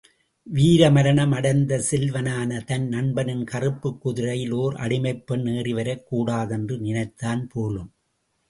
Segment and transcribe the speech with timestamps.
[0.47, 7.91] வீர மரணம் அடைந்த, செல்வனான தன் நண்பனின் கறுப்பு குதிரையில் ஓர் அடிமைப்பெண் ஏறிவரக் கூடாதென்று நினைத்தான் போலும்.